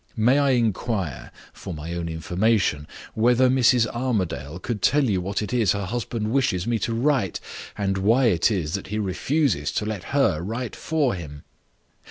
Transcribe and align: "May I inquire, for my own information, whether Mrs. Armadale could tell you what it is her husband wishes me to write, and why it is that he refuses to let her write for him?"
"May 0.17 0.39
I 0.39 0.49
inquire, 0.57 1.31
for 1.53 1.75
my 1.75 1.93
own 1.93 2.09
information, 2.09 2.87
whether 3.13 3.51
Mrs. 3.51 3.85
Armadale 3.93 4.57
could 4.57 4.81
tell 4.81 5.03
you 5.03 5.21
what 5.21 5.43
it 5.43 5.53
is 5.53 5.73
her 5.73 5.85
husband 5.85 6.31
wishes 6.31 6.65
me 6.65 6.79
to 6.79 6.93
write, 6.95 7.39
and 7.77 7.99
why 7.99 8.25
it 8.25 8.49
is 8.49 8.73
that 8.73 8.87
he 8.87 8.97
refuses 8.97 9.71
to 9.73 9.85
let 9.85 10.05
her 10.05 10.41
write 10.41 10.75
for 10.75 11.13
him?" 11.13 11.43